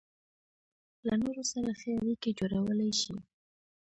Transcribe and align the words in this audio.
له 1.05 1.13
نورو 1.21 1.43
سره 1.51 1.69
ښې 1.79 1.91
اړيکې 1.99 2.31
جوړولای 2.39 2.91
شي. 3.01 3.15